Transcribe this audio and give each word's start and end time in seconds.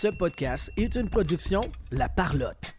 Ce 0.00 0.08
podcast 0.08 0.72
est 0.78 0.94
une 0.94 1.10
production 1.10 1.60
La 1.90 2.08
Parlotte. 2.08 2.69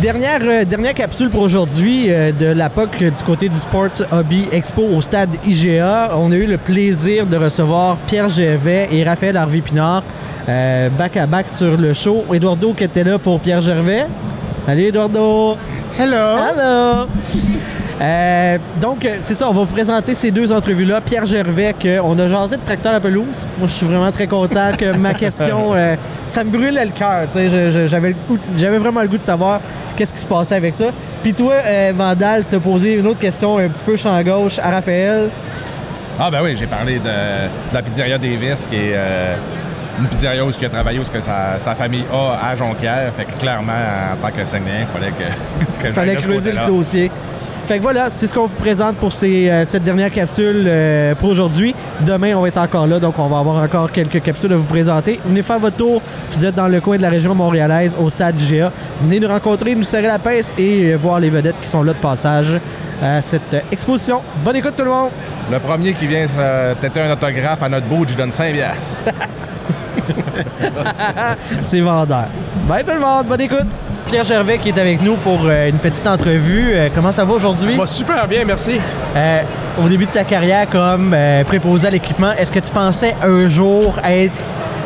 Dernière, 0.00 0.40
euh, 0.42 0.64
dernière 0.64 0.94
capsule 0.94 1.28
pour 1.28 1.42
aujourd'hui 1.42 2.06
euh, 2.08 2.32
de 2.32 2.46
la 2.46 2.70
POC 2.70 2.98
du 2.98 3.22
côté 3.22 3.50
du 3.50 3.56
Sports 3.56 4.02
Hobby 4.10 4.46
Expo 4.50 4.82
au 4.82 5.02
stade 5.02 5.28
IGA. 5.46 6.12
On 6.16 6.32
a 6.32 6.36
eu 6.36 6.46
le 6.46 6.56
plaisir 6.56 7.26
de 7.26 7.36
recevoir 7.36 7.98
Pierre 8.06 8.30
Gervais 8.30 8.88
et 8.90 9.04
Raphaël 9.04 9.36
Harvey-Pinard 9.36 10.02
euh, 10.48 10.88
back 10.88 11.18
à 11.18 11.26
back 11.26 11.50
sur 11.50 11.76
le 11.76 11.92
show. 11.92 12.24
Eduardo 12.32 12.72
qui 12.72 12.84
était 12.84 13.04
là 13.04 13.18
pour 13.18 13.40
Pierre 13.40 13.60
Gervais. 13.60 14.06
Allez, 14.66 14.86
Eduardo! 14.86 15.58
Hello! 15.98 16.38
Hello! 16.48 17.06
Euh, 18.00 18.56
donc, 18.80 19.04
euh, 19.04 19.16
c'est 19.20 19.34
ça, 19.34 19.48
on 19.48 19.52
va 19.52 19.60
vous 19.60 19.72
présenter 19.72 20.14
ces 20.14 20.30
deux 20.30 20.52
entrevues-là. 20.52 21.02
Pierre 21.02 21.26
Gervais, 21.26 21.74
que 21.78 22.00
on 22.00 22.18
a 22.18 22.28
jasé 22.28 22.56
de 22.56 22.62
tracteur 22.62 22.94
à 22.94 23.00
pelouse. 23.00 23.46
Moi, 23.58 23.68
je 23.68 23.72
suis 23.72 23.86
vraiment 23.86 24.10
très 24.10 24.26
content 24.26 24.70
que 24.78 24.96
ma 24.96 25.12
question, 25.12 25.72
euh, 25.74 25.96
ça 26.26 26.42
me 26.42 26.50
brûlait 26.50 26.84
le 26.84 26.92
cœur. 26.92 27.28
J'avais 28.56 28.78
vraiment 28.78 29.02
le 29.02 29.08
goût 29.08 29.18
de 29.18 29.22
savoir 29.22 29.60
qu'est-ce 29.96 30.14
qui 30.14 30.18
se 30.20 30.26
passait 30.26 30.54
avec 30.54 30.72
ça. 30.72 30.86
Puis 31.22 31.34
toi, 31.34 31.54
euh, 31.66 31.92
Vandal, 31.94 32.44
t'as 32.48 32.58
posé 32.58 32.94
une 32.94 33.06
autre 33.06 33.18
question 33.18 33.58
un 33.58 33.68
petit 33.68 33.84
peu 33.84 33.96
champ 33.96 34.20
gauche 34.22 34.58
à 34.58 34.70
Raphaël. 34.70 35.28
Ah 36.18 36.30
ben 36.30 36.40
oui, 36.42 36.56
j'ai 36.58 36.66
parlé 36.66 36.98
de, 36.98 37.04
de 37.04 37.74
la 37.74 37.82
pizzeria 37.82 38.16
Davis, 38.18 38.66
qui 38.68 38.76
est 38.76 38.94
une 39.98 40.06
pizzeria 40.06 40.44
où 40.44 40.50
il 40.50 40.64
a 40.64 40.68
travaillé, 40.68 40.98
où 40.98 41.04
ce 41.04 41.10
que 41.10 41.20
sa, 41.20 41.58
sa 41.58 41.74
famille 41.74 42.04
a 42.12 42.48
à 42.50 42.56
Jonquière. 42.56 43.12
Fait 43.14 43.24
que 43.24 43.38
clairement, 43.38 43.72
en 43.72 44.16
tant 44.16 44.34
que 44.34 44.44
Saguenay, 44.44 44.82
il 44.82 44.86
fallait 44.86 45.12
que, 45.12 45.82
que 45.82 45.92
Fallait 45.92 46.16
creuser 46.16 46.52
le 46.52 46.66
dossier. 46.66 47.10
Fait 47.70 47.78
que 47.78 47.84
voilà, 47.84 48.10
c'est 48.10 48.26
ce 48.26 48.34
qu'on 48.34 48.46
vous 48.46 48.56
présente 48.56 48.96
pour 48.96 49.12
ces, 49.12 49.48
euh, 49.48 49.64
cette 49.64 49.84
dernière 49.84 50.10
capsule 50.10 50.64
euh, 50.66 51.14
pour 51.14 51.28
aujourd'hui. 51.28 51.72
Demain, 52.00 52.34
on 52.34 52.42
va 52.42 52.48
être 52.48 52.58
encore 52.58 52.88
là, 52.88 52.98
donc 52.98 53.16
on 53.16 53.28
va 53.28 53.38
avoir 53.38 53.62
encore 53.62 53.92
quelques 53.92 54.20
capsules 54.20 54.52
à 54.52 54.56
vous 54.56 54.66
présenter. 54.66 55.20
Venez 55.24 55.44
faire 55.44 55.60
votre 55.60 55.76
tour. 55.76 56.02
Vous 56.32 56.44
êtes 56.44 56.56
dans 56.56 56.66
le 56.66 56.80
coin 56.80 56.96
de 56.96 57.02
la 57.02 57.10
région 57.10 57.32
montréalaise, 57.32 57.96
au 57.96 58.10
stade 58.10 58.40
IGA. 58.40 58.72
Venez 59.02 59.20
nous 59.20 59.28
rencontrer, 59.28 59.76
nous 59.76 59.84
serrer 59.84 60.08
la 60.08 60.18
pince 60.18 60.52
et 60.58 60.94
euh, 60.94 60.96
voir 60.96 61.20
les 61.20 61.30
vedettes 61.30 61.60
qui 61.62 61.68
sont 61.68 61.84
là 61.84 61.92
de 61.92 61.98
passage 61.98 62.58
à 63.00 63.22
cette 63.22 63.54
exposition. 63.70 64.20
Bonne 64.44 64.56
écoute 64.56 64.74
tout 64.76 64.82
le 64.82 64.90
monde! 64.90 65.10
Le 65.48 65.60
premier 65.60 65.92
qui 65.92 66.08
vient 66.08 66.26
têter 66.80 67.02
un 67.02 67.12
autographe 67.12 67.62
à 67.62 67.68
notre 67.68 67.86
bout, 67.86 68.02
je 68.02 68.08
lui 68.08 68.16
donne 68.16 68.32
5 68.32 68.52
piastres. 68.52 68.96
C'est 71.60 71.78
vendeur. 71.78 72.24
Bye 72.68 72.82
tout 72.82 72.94
le 72.94 72.98
monde, 72.98 73.28
bonne 73.28 73.42
écoute! 73.42 73.68
Pierre 74.10 74.24
Gervais 74.24 74.58
qui 74.58 74.70
est 74.70 74.78
avec 74.78 75.00
nous 75.02 75.14
pour 75.16 75.40
euh, 75.44 75.68
une 75.68 75.78
petite 75.78 76.06
entrevue. 76.06 76.72
Euh, 76.74 76.88
comment 76.92 77.12
ça 77.12 77.24
va 77.24 77.32
aujourd'hui? 77.32 77.76
Va 77.76 77.86
super 77.86 78.26
bien, 78.26 78.44
merci. 78.44 78.80
Euh, 79.16 79.40
au 79.82 79.88
début 79.88 80.06
de 80.06 80.10
ta 80.10 80.24
carrière 80.24 80.68
comme 80.68 81.12
euh, 81.14 81.44
préposé 81.44 81.86
à 81.86 81.90
l'équipement, 81.90 82.32
est-ce 82.32 82.50
que 82.50 82.58
tu 82.58 82.72
pensais 82.72 83.14
un 83.22 83.46
jour 83.46 83.94
être 84.04 84.42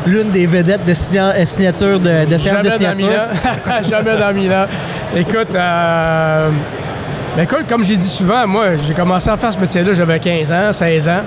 l'une 0.06 0.30
des 0.30 0.44
vedettes 0.44 0.84
de 0.84 0.92
signa- 0.92 1.46
signature 1.46 1.98
de, 1.98 2.26
de 2.26 2.32
de 2.32 2.36
Jamais 2.38 2.62
dans 2.68 2.70
signature? 2.72 2.96
Milan. 3.06 3.82
Jamais 3.88 4.18
dans 4.18 4.34
Milan. 4.34 4.66
Écoute, 5.16 5.54
euh, 5.54 6.48
ben 7.36 7.42
écoute, 7.44 7.64
comme 7.66 7.82
j'ai 7.84 7.96
dit 7.96 8.06
souvent, 8.08 8.46
moi, 8.46 8.76
j'ai 8.86 8.92
commencé 8.92 9.30
à 9.30 9.36
faire 9.38 9.54
ce 9.54 9.58
métier-là, 9.58 9.94
j'avais 9.94 10.18
15 10.18 10.52
ans, 10.52 10.72
16 10.72 11.08
ans. 11.08 11.22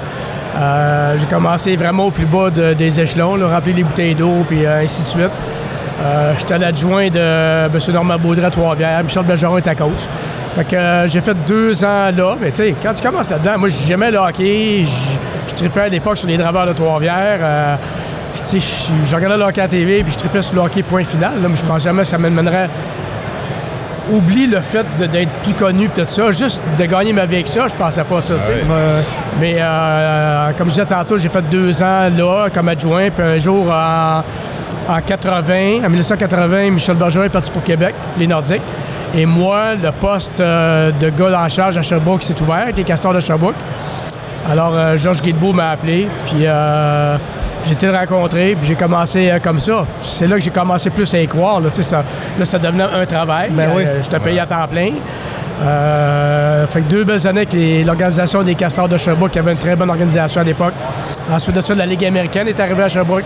J'ai 1.19 1.25
commencé 1.25 1.75
vraiment 1.75 2.05
au 2.05 2.11
plus 2.11 2.25
bas 2.25 2.51
de- 2.51 2.73
des 2.73 2.99
échelons, 2.99 3.35
là, 3.37 3.47
remplir 3.47 3.75
les 3.75 3.83
bouteilles 3.83 4.15
d'eau, 4.15 4.45
puis 4.47 4.67
ainsi 4.67 5.01
de 5.01 5.07
suite. 5.07 5.31
Euh, 6.01 6.33
J'étais 6.37 6.57
l'adjoint 6.57 7.09
de 7.09 7.65
M. 7.67 7.79
Normand 7.93 8.17
Baudry 8.17 8.45
à 8.45 8.49
Trois-Rivières. 8.49 9.03
Michel 9.03 9.23
Bergeron 9.23 9.57
était 9.57 9.75
coach. 9.75 10.05
Fait 10.55 10.63
que 10.63 10.75
euh, 10.75 11.07
j'ai 11.07 11.21
fait 11.21 11.35
deux 11.45 11.83
ans 11.83 12.11
là. 12.15 12.35
Mais 12.39 12.49
tu 12.51 12.57
sais, 12.57 12.75
quand 12.81 12.93
tu 12.93 13.01
commences 13.01 13.29
là-dedans, 13.29 13.57
moi, 13.57 13.69
j'aimais 13.69 14.11
le 14.11 14.17
hockey. 14.17 14.83
Je 15.47 15.53
tripais 15.55 15.81
à 15.81 15.87
l'époque 15.87 16.17
sur 16.17 16.27
les 16.27 16.37
draveurs 16.37 16.67
de 16.67 16.73
Trois-Rivières. 16.73 17.39
Euh, 17.41 17.75
tu 18.45 18.59
sais, 18.59 18.91
je 19.05 19.15
regardais 19.15 19.37
le 19.37 19.43
hockey 19.43 19.61
à 19.61 19.63
la 19.63 19.69
TV, 19.69 20.03
puis 20.03 20.11
je 20.13 20.17
tripais 20.17 20.41
sur 20.41 20.55
le 20.55 20.61
hockey 20.61 20.83
point 20.83 21.03
final. 21.03 21.33
Là, 21.41 21.47
mais 21.49 21.55
je 21.55 21.65
pensais 21.65 21.85
jamais 21.85 22.03
que 22.03 22.07
ça 22.07 22.17
me 22.17 22.29
mènerait 22.29 22.69
oublie 24.11 24.47
le 24.47 24.61
fait 24.61 24.85
d'être 24.97 25.33
plus 25.43 25.53
connu 25.53 25.89
tout 25.89 26.05
ça. 26.05 26.31
Juste 26.31 26.61
de 26.79 26.85
gagner 26.85 27.13
ma 27.13 27.25
vie 27.25 27.35
avec 27.35 27.47
ça, 27.47 27.67
je 27.67 27.75
pensais 27.75 28.03
pas 28.03 28.21
ça, 28.21 28.39
sais. 28.39 28.53
Ouais. 28.53 28.61
Ouais. 28.61 29.03
Mais 29.39 29.55
euh, 29.59 30.51
comme 30.57 30.67
je 30.67 30.73
disais 30.73 30.85
tantôt, 30.85 31.17
j'ai 31.17 31.29
fait 31.29 31.41
deux 31.49 31.81
ans 31.83 32.09
là 32.15 32.47
comme 32.53 32.69
adjoint. 32.69 33.09
Puis 33.09 33.23
un 33.23 33.37
jour, 33.37 33.69
en, 33.69 34.21
en 34.87 35.01
80, 35.01 35.79
en 35.85 35.89
1980, 35.89 36.69
Michel 36.71 36.95
Bergeron 36.95 37.23
est 37.25 37.29
parti 37.29 37.51
pour 37.51 37.63
Québec, 37.63 37.93
les 38.17 38.27
Nordiques. 38.27 38.61
Et 39.15 39.25
moi, 39.25 39.75
le 39.81 39.91
poste 39.91 40.39
euh, 40.39 40.91
de 40.99 41.09
gars 41.09 41.39
en 41.43 41.49
charge 41.49 41.77
à 41.77 41.81
Sherbrooke 41.81 42.23
s'est 42.23 42.39
ouvert 42.41 42.55
avec 42.63 42.77
les 42.77 42.83
castors 42.83 43.13
de 43.13 43.19
Sherbrooke. 43.19 43.55
Alors, 44.49 44.73
euh, 44.75 44.97
Georges 44.97 45.21
Guilbeault 45.21 45.53
m'a 45.53 45.71
appelé, 45.71 46.07
puis 46.25 46.45
euh, 46.45 47.17
j'ai 47.65 47.73
été 47.73 47.87
le 47.87 47.95
rencontrer, 47.97 48.55
puis 48.59 48.67
j'ai 48.67 48.75
commencé 48.75 49.33
comme 49.43 49.59
ça. 49.59 49.85
C'est 50.03 50.27
là 50.27 50.35
que 50.35 50.41
j'ai 50.41 50.51
commencé 50.51 50.89
plus 50.89 51.11
à 51.13 51.19
y 51.19 51.27
croire. 51.27 51.59
Là, 51.59 51.69
ça, 51.71 52.03
là, 52.37 52.45
ça 52.45 52.59
devenait 52.59 52.83
un 52.83 53.05
travail. 53.05 53.49
Ben 53.51 53.69
oui. 53.75 53.83
Je 54.03 54.09
te 54.09 54.17
payais 54.17 54.39
à 54.41 54.45
temps 54.45 54.67
plein. 54.69 54.91
Fait 56.69 56.81
que 56.81 56.89
deux 56.89 57.03
belles 57.03 57.27
années 57.27 57.47
les- 57.51 57.83
l'organisation 57.83 58.43
des 58.43 58.55
Castors 58.55 58.87
de 58.87 58.97
Sherbrooke, 58.97 59.31
qui 59.31 59.39
avait 59.39 59.53
une 59.53 59.57
très 59.57 59.75
bonne 59.75 59.89
organisation 59.89 60.41
à 60.41 60.43
l'époque. 60.43 60.73
Ensuite 61.31 61.55
de 61.55 61.61
ça, 61.61 61.73
la 61.73 61.85
Ligue 61.85 62.05
américaine 62.05 62.47
est 62.47 62.59
arrivée 62.59 62.83
à 62.83 62.89
Sherbrooke. 62.89 63.23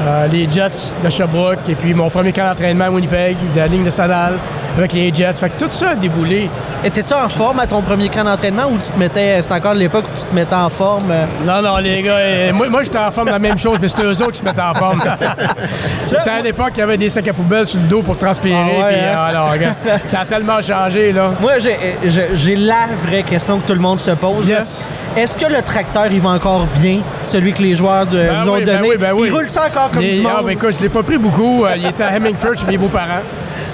Euh, 0.00 0.26
les 0.28 0.48
Jets 0.48 0.92
de 1.04 1.10
Sherbrooke, 1.10 1.68
et 1.68 1.74
puis 1.74 1.92
mon 1.94 2.08
premier 2.08 2.32
camp 2.32 2.48
d'entraînement 2.48 2.86
à 2.86 2.90
Winnipeg, 2.90 3.36
de 3.54 3.58
la 3.60 3.66
ligne 3.66 3.84
de 3.84 3.90
Sadal, 3.90 4.38
avec 4.78 4.92
les 4.92 5.12
Jets. 5.12 5.34
Fait 5.34 5.50
que 5.50 5.64
tout 5.64 5.70
ça 5.70 5.90
a 5.90 5.94
déboulé. 5.94 6.48
Étais-tu 6.84 7.12
en 7.14 7.28
forme 7.28 7.60
à 7.60 7.66
ton 7.66 7.82
premier 7.82 8.08
camp 8.08 8.24
d'entraînement 8.24 8.64
ou 8.70 8.78
tu 8.78 8.90
te 8.90 8.98
mettais, 8.98 9.40
c'était 9.42 9.54
encore 9.54 9.74
l'époque 9.74 10.04
où 10.12 10.18
tu 10.18 10.24
te 10.24 10.34
mettais 10.34 10.54
en 10.54 10.68
forme? 10.70 11.10
euh? 11.10 11.24
Non, 11.46 11.62
non, 11.62 11.76
les 11.78 12.02
gars, 12.02 12.16
euh, 12.16 12.52
moi, 12.54 12.68
moi 12.68 12.82
j'étais 12.82 12.98
en 12.98 13.10
forme 13.10 13.28
de 13.28 13.32
la 13.32 13.38
même 13.38 13.58
chose, 13.58 13.78
mais 13.80 13.88
c'était 13.88 14.04
eux 14.04 14.20
autres 14.22 14.32
qui 14.32 14.38
se 14.40 14.44
mettaient 14.44 14.60
en 14.62 14.74
forme. 14.74 15.02
C'était 16.02 16.30
à 16.30 16.40
l'époque 16.40 16.70
qu'il 16.70 16.80
y 16.80 16.82
avait 16.82 16.96
des 16.96 17.08
sacs 17.08 17.28
à 17.28 17.32
poubelle 17.32 17.66
sur 17.66 17.80
le 17.80 17.86
dos 17.86 18.02
pour 18.02 18.16
transpirer. 18.18 18.56
Ah 18.80 18.86
ouais, 18.86 19.00
hein? 19.00 19.18
alors, 19.28 19.52
regarde, 19.52 19.76
ça 20.06 20.20
a 20.20 20.24
tellement 20.24 20.60
changé, 20.60 21.12
là. 21.12 21.30
Moi, 21.40 21.52
j'ai, 21.58 22.56
la 22.56 22.86
vraie 23.04 23.22
question 23.22 23.58
que 23.58 23.66
tout 23.66 23.74
le 23.74 23.80
monde 23.80 24.00
se 24.00 24.10
pose. 24.12 24.48
Yes. 24.48 24.86
Est-ce 25.16 25.36
que 25.36 25.46
le 25.46 25.60
tracteur, 25.62 26.06
il 26.10 26.20
va 26.20 26.30
encore 26.30 26.66
bien, 26.80 27.00
celui 27.22 27.52
que 27.52 27.62
les 27.62 27.74
joueurs 27.74 28.06
de, 28.06 28.16
Ben 28.18 28.48
ont 28.48 28.54
ben 28.56 28.64
donné? 28.64 28.88
oui, 28.88 28.96
ben 28.98 29.12
oui. 29.14 29.28
Il 29.28 29.34
roule 29.34 29.50
ça 29.50 29.66
encore 29.66 29.90
comme 29.90 30.00
Les- 30.00 30.16
du 30.16 30.22
monde? 30.22 30.32
ah, 30.38 30.42
ben 30.42 30.50
écoute, 30.50 30.74
je 30.76 30.82
l'ai 30.82 30.88
pas 30.88 31.02
pris 31.02 31.18
beaucoup. 31.18 31.64
Euh, 31.64 31.74
il 31.76 31.86
était 31.86 32.02
à 32.02 32.16
Hemingford 32.16 32.54
chez 32.58 32.66
mes 32.66 32.78
beaux-parents. 32.78 33.20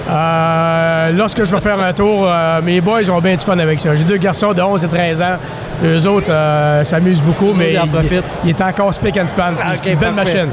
Euh, 0.09 1.11
lorsque 1.11 1.43
je 1.43 1.53
vais 1.53 1.61
faire 1.61 1.79
un 1.79 1.93
tour, 1.93 2.25
euh, 2.27 2.61
mes 2.61 2.81
boys 2.81 3.09
ont 3.09 3.19
bien 3.21 3.35
du 3.35 3.43
fun 3.43 3.57
avec 3.59 3.79
ça. 3.79 3.95
J'ai 3.95 4.03
deux 4.03 4.17
garçons 4.17 4.53
de 4.53 4.61
11 4.61 4.83
et 4.83 4.87
13 4.87 5.21
ans. 5.21 5.37
Eux 5.83 6.07
autres 6.07 6.31
euh, 6.31 6.83
s'amusent 6.83 7.21
beaucoup, 7.21 7.53
mais 7.53 7.73
ils 7.73 7.79
en 7.79 7.85
il, 7.85 7.91
profitent. 7.91 8.23
il 8.43 8.49
est 8.49 8.61
encore 8.61 8.93
spick 8.93 9.17
and 9.17 9.27
span. 9.27 9.53
Ah, 9.61 9.71
C'est 9.75 9.91
une 9.93 9.99
belle 9.99 10.13
parfait. 10.13 10.45
machine. 10.45 10.51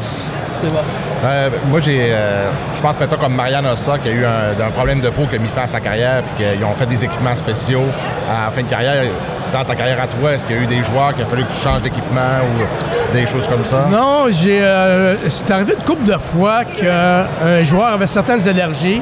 C'est 0.62 0.72
bon. 0.72 0.80
Euh, 1.24 1.50
moi, 1.68 1.80
j'ai, 1.80 2.08
euh, 2.12 2.48
je 2.76 2.80
pense 2.80 2.98
mettons 3.00 3.16
comme 3.16 3.34
Marianne 3.34 3.66
Ossa, 3.66 3.98
qui 3.98 4.08
a 4.08 4.12
eu 4.12 4.24
un, 4.24 4.66
un 4.66 4.70
problème 4.70 5.00
de 5.00 5.08
peau 5.10 5.26
qui 5.28 5.36
a 5.36 5.38
mis 5.38 5.48
fin 5.48 5.62
à 5.62 5.66
sa 5.66 5.80
carrière, 5.80 6.22
puis 6.22 6.44
qu'ils 6.44 6.64
ont 6.64 6.72
fait 6.74 6.86
des 6.86 7.04
équipements 7.04 7.34
spéciaux 7.34 7.84
à 8.30 8.46
la 8.46 8.50
fin 8.50 8.62
de 8.62 8.68
carrière. 8.68 9.04
Dans 9.52 9.64
ta 9.64 9.74
carrière 9.74 10.02
à 10.02 10.06
toi, 10.06 10.32
est-ce 10.32 10.46
qu'il 10.46 10.56
y 10.56 10.58
a 10.58 10.62
eu 10.62 10.66
des 10.66 10.82
joueurs 10.84 11.14
qu'il 11.14 11.22
a 11.22 11.26
fallu 11.26 11.44
que 11.44 11.52
tu 11.52 11.58
changes 11.60 11.82
d'équipement 11.82 12.20
ou 12.42 13.14
des 13.16 13.26
choses 13.26 13.46
comme 13.48 13.64
ça? 13.64 13.86
Non, 13.90 14.26
j'ai. 14.30 14.60
euh, 14.62 15.16
c'est 15.28 15.50
arrivé 15.50 15.74
une 15.78 15.84
couple 15.84 16.04
de 16.04 16.16
fois 16.18 16.64
qu'un 16.64 17.62
joueur 17.62 17.86
avait 17.94 18.06
certaines 18.06 18.46
allergies. 18.48 19.00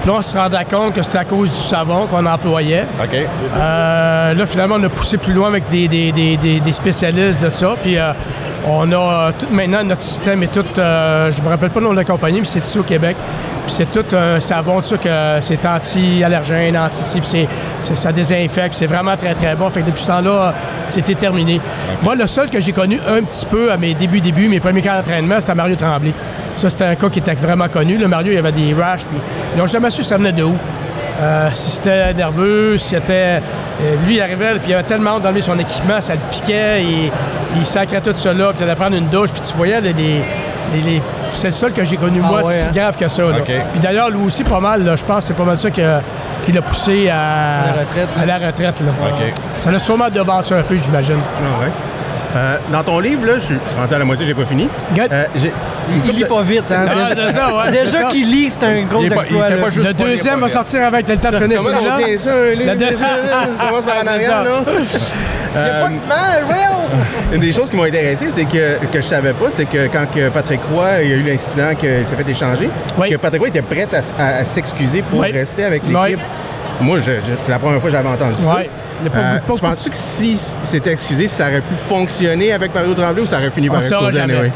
Puis 0.00 0.10
là, 0.10 0.18
on 0.18 0.22
se 0.22 0.36
rendait 0.36 0.64
compte 0.70 0.94
que 0.94 1.02
c'était 1.02 1.18
à 1.18 1.24
cause 1.24 1.50
du 1.50 1.58
savon 1.58 2.06
qu'on 2.06 2.24
employait. 2.26 2.84
OK. 3.02 3.16
Euh, 3.56 4.34
là, 4.34 4.46
finalement, 4.46 4.76
on 4.78 4.84
a 4.84 4.88
poussé 4.88 5.16
plus 5.18 5.32
loin 5.32 5.48
avec 5.48 5.68
des, 5.68 5.88
des- 5.88 6.12
des- 6.12 6.60
des- 6.60 6.72
spécialistes 6.72 7.42
de 7.42 7.50
ça. 7.50 7.74
Puis 7.82 7.98
euh, 7.98 8.12
on 8.68 8.90
a 8.92 8.96
euh, 8.96 9.30
tout 9.38 9.46
maintenant, 9.50 9.82
notre 9.82 10.02
système 10.02 10.42
est 10.44 10.52
tout. 10.52 10.64
euh, 10.78 11.30
je 11.32 11.42
me 11.42 11.48
rappelle 11.48 11.70
pas 11.70 11.80
le 11.80 11.86
nom 11.86 11.92
de 11.92 11.96
la 11.96 12.04
compagnie, 12.04 12.40
mais 12.40 12.46
c'est 12.46 12.60
ici 12.60 12.78
au 12.78 12.82
Québec. 12.84 13.16
Puis 13.66 13.74
c'est 13.74 13.90
tout 13.90 14.14
un 14.16 14.38
savon, 14.38 14.80
ça, 14.80 14.96
que 14.96 15.08
c'est 15.40 15.66
anti-allergène, 15.66 16.76
anti 16.78 17.20
ça 17.80 18.12
désinfecte. 18.12 18.68
puis 18.70 18.78
c'est 18.78 18.86
vraiment 18.86 19.16
très, 19.16 19.34
très 19.34 19.54
bon. 19.56 19.68
Fait 19.70 19.80
que 19.80 19.86
depuis 19.86 20.02
ce 20.02 20.06
temps-là, 20.08 20.54
c'était 20.88 21.14
terminé. 21.14 21.60
Moi, 22.02 22.14
le 22.14 22.26
seul 22.26 22.48
que 22.48 22.60
j'ai 22.60 22.72
connu 22.72 23.00
un 23.08 23.22
petit 23.22 23.44
peu 23.46 23.72
à 23.72 23.76
mes 23.76 23.94
débuts, 23.94 24.20
débuts, 24.20 24.48
mes 24.48 24.60
premiers 24.60 24.82
camps 24.82 24.94
d'entraînement, 24.96 25.36
c'était 25.40 25.54
Mario 25.54 25.74
Tremblay. 25.76 26.12
Ça, 26.54 26.70
c'était 26.70 26.84
un 26.84 26.94
cas 26.94 27.08
qui 27.10 27.18
était 27.18 27.34
vraiment 27.34 27.68
connu. 27.68 27.98
Le 27.98 28.06
Mario, 28.08 28.32
il 28.32 28.38
avait 28.38 28.52
des 28.52 28.72
rashes, 28.72 29.04
puis 29.04 29.18
ils 29.54 29.58
n'ont 29.58 29.66
jamais 29.66 29.90
su 29.90 30.02
ça 30.02 30.16
venait 30.16 30.32
de 30.32 30.42
où. 30.44 30.56
Euh, 31.20 31.48
si 31.54 31.70
c'était 31.70 32.14
nerveux, 32.14 32.78
si 32.78 32.90
c'était. 32.90 33.40
euh, 33.82 33.96
lui, 34.06 34.16
il 34.16 34.20
arrivait, 34.20 34.52
puis 34.60 34.68
il 34.70 34.74
avait 34.74 34.82
tellement 34.84 35.16
hâte 35.16 35.22
d'enlever 35.22 35.40
son 35.40 35.58
équipement, 35.58 36.00
ça 36.00 36.12
le 36.14 36.20
piquait, 36.30 36.82
il, 36.82 37.10
il 37.58 37.64
sacrait 37.66 38.00
tout 38.02 38.12
ça 38.14 38.32
là, 38.32 38.48
puis 38.50 38.58
il 38.60 38.64
allait 38.64 38.74
prendre 38.76 38.96
une 38.96 39.08
douche, 39.08 39.30
puis 39.32 39.40
tu 39.40 39.56
voyais 39.56 39.80
les. 39.80 39.92
les- 39.92 40.22
les- 40.74 40.82
les- 40.82 41.02
c'est 41.36 41.48
le 41.48 41.52
seul 41.52 41.72
que 41.72 41.84
j'ai 41.84 41.96
connu, 41.96 42.20
Ah 42.24 42.28
moi, 42.28 42.42
ouais, 42.42 42.54
si 42.54 42.66
hein? 42.66 42.70
grave 42.74 42.96
que 42.96 43.08
ça. 43.08 43.22
là. 43.22 43.38
Puis 43.44 43.80
d'ailleurs, 43.80 44.10
lui 44.10 44.24
aussi, 44.26 44.44
pas 44.44 44.60
mal, 44.60 44.84
là, 44.84 44.96
je 44.96 45.04
pense 45.04 45.18
que 45.18 45.22
c'est 45.24 45.34
pas 45.34 45.44
mal 45.44 45.56
ça 45.56 45.70
qui 45.70 45.80
l'a 45.80 46.62
poussé 46.62 47.08
à, 47.08 47.14
la 47.76 47.82
retraite, 47.82 48.08
là. 48.16 48.22
à 48.22 48.26
la 48.26 48.46
retraite, 48.46 48.80
là. 48.80 48.86
OK. 49.08 49.32
Ça 49.56 49.70
l'a 49.70 49.78
sûrement 49.78 50.10
devancé 50.10 50.54
un 50.54 50.62
peu, 50.62 50.76
j'imagine. 50.76 51.18
Euh, 52.34 52.56
dans 52.70 52.82
ton 52.82 52.98
livre, 53.00 53.24
là, 53.24 53.34
je 53.36 53.44
suis 53.44 53.54
je 53.64 53.70
suis 53.70 53.78
rendu 53.80 53.94
à 53.94 53.98
la 53.98 54.04
moitié, 54.04 54.26
j'ai 54.26 54.34
pas 54.34 54.44
fini. 54.44 54.68
Good. 54.94 55.08
Euh, 55.10 55.24
Il 56.04 56.12
lit 56.16 56.24
pas 56.24 56.42
vite, 56.42 56.64
hein? 56.70 56.84
Ah, 56.90 57.14
déjà 57.14 57.32
ça, 57.32 58.04
ouais, 58.04 58.10
qu'il 58.10 58.30
lit, 58.30 58.50
c'est 58.50 58.64
un 58.64 58.82
gros 58.82 59.02
Il 59.02 59.08
pas- 59.08 59.14
exploit. 59.16 59.44
pas 59.46 59.70
juste 59.70 59.86
Le 59.86 59.94
deuxième 59.94 60.40
va 60.40 60.48
sortir 60.48 60.84
avec 60.86 61.08
le 61.08 61.16
temps 61.16 61.30
de 61.30 61.38
finir 61.38 61.62
Comment 61.62 61.78
on 61.94 61.96
tient 61.98 62.18
ça, 62.18 62.30
un 62.34 62.50
livre? 62.54 62.72
Le 62.72 62.76
deux- 62.78 62.86
On 63.62 63.66
commence 63.68 63.86
par 63.86 64.02
en 64.02 64.06
arrière, 64.06 64.42
là. 64.44 64.64
Il 65.56 65.66
y 65.66 65.70
a 65.70 65.82
pas 65.82 65.88
d'image, 65.88 66.42
voyons! 66.44 66.62
Une 67.32 67.40
des 67.40 67.52
choses 67.52 67.70
qui 67.70 67.76
m'ont 67.76 67.84
intéressé, 67.84 68.28
c'est 68.28 68.44
que, 68.44 68.78
que 68.86 69.00
je 69.00 69.06
savais 69.06 69.32
pas, 69.32 69.50
c'est 69.50 69.64
que 69.64 69.86
quand 69.88 70.06
que 70.14 70.28
Patrick 70.28 70.60
Roy 70.72 71.02
il 71.02 71.10
y 71.10 71.12
a 71.12 71.16
eu 71.16 71.22
l'incident 71.22 71.74
qu'il 71.78 72.04
s'est 72.04 72.14
fait 72.16 72.30
échanger, 72.30 72.68
Oui. 72.98 73.10
que 73.10 73.16
Patrick 73.16 73.40
Roy 73.40 73.48
était 73.48 73.62
prêt 73.62 73.86
à, 73.92 74.22
à- 74.22 74.36
à 74.38 74.44
s'excuser 74.44 75.02
pour 75.02 75.20
Oui. 75.20 75.32
rester 75.32 75.64
avec 75.64 75.82
l'équipe. 75.86 76.20
Moi, 76.80 76.98
je- 76.98 77.12
je- 77.12 77.36
c'est 77.38 77.50
la 77.50 77.58
première 77.58 77.80
fois 77.80 77.88
que 77.90 77.96
j'avais 77.96 78.08
entendu 78.08 78.34
ça. 78.34 78.54
Ouais. 78.56 78.70
Euh, 79.14 79.38
tu 79.54 79.60
penses-tu 79.60 79.90
que 79.90 79.96
si 79.96 80.38
c'était 80.62 80.92
excusé, 80.92 81.26
ça 81.28 81.48
aurait 81.48 81.60
pu 81.62 81.74
fonctionner 81.74 82.52
avec 82.52 82.74
Mario 82.74 82.92
Tremblay 82.94 83.22
ou 83.22 83.26
ça 83.26 83.36
aurait 83.38 83.50
fini 83.50 83.68
On 83.70 83.72
par 83.72 83.80
exploser 83.82 84.18
jamais. 84.18 84.34
anyway? 84.34 84.52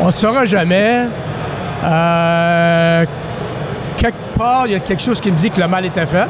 On 0.00 0.06
ne 0.06 0.10
saura 0.10 0.44
jamais. 0.44 1.06
Euh, 1.84 3.04
quelque 3.96 4.38
part, 4.38 4.66
il 4.66 4.72
y 4.72 4.76
a 4.76 4.80
quelque 4.80 5.02
chose 5.02 5.20
qui 5.20 5.30
me 5.30 5.36
dit 5.36 5.50
que 5.50 5.60
le 5.60 5.68
mal 5.68 5.84
était 5.86 6.06
fait. 6.06 6.26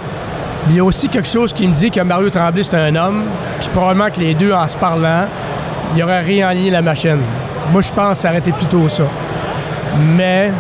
Il 0.69 0.77
y 0.77 0.81
a 0.81 0.85
aussi 0.85 1.09
quelque 1.09 1.29
chose 1.29 1.53
qui 1.53 1.67
me 1.67 1.75
dit 1.75 1.91
que 1.91 2.01
Mario 2.01 2.31
Tremblay, 2.31 2.63
c'est 2.63 2.77
un 2.77 2.95
homme. 2.95 3.25
Puis 3.59 3.69
probablement 3.73 4.11
que 4.11 4.21
les 4.21 4.35
deux, 4.35 4.53
en 4.53 4.69
se 4.69 4.77
parlant, 4.77 5.27
il 5.91 5.97
n'y 5.97 6.03
aurait 6.03 6.21
rien 6.21 6.53
lié 6.53 6.71
la 6.71 6.83
machine. 6.83 7.19
Moi, 7.73 7.83
je 7.83 7.93
pense 7.93 8.25
été 8.25 8.53
plutôt 8.53 8.89
ça. 8.89 9.05
Mais 10.17 10.53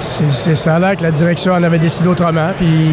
c'est, 0.00 0.54
ça 0.54 0.78
l'air 0.78 0.96
que 0.96 1.02
la 1.02 1.10
direction 1.10 1.52
en 1.52 1.62
avait 1.62 1.78
décidé 1.78 2.08
autrement. 2.08 2.50
Puis 2.56 2.90